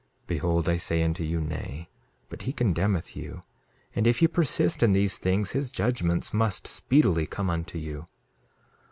Behold, 0.25 0.67
I 0.67 0.77
say 0.77 1.03
unto 1.03 1.23
you, 1.23 1.39
Nay. 1.39 1.87
But 2.27 2.41
he 2.41 2.53
condemneth 2.53 3.15
you, 3.15 3.43
and 3.93 4.07
if 4.07 4.19
ye 4.19 4.27
persist 4.27 4.81
in 4.81 4.93
these 4.93 5.19
things 5.19 5.51
his 5.51 5.69
judgments 5.69 6.33
must 6.33 6.65
speedily 6.65 7.27
come 7.27 7.51
unto 7.51 7.77
you. 7.77 8.07